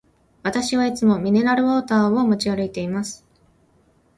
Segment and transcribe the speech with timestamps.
[0.41, 3.23] 私はいつもミネラルウォーターを持ち歩いています。